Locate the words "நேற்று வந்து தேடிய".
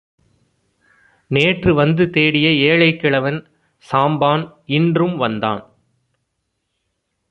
1.31-2.47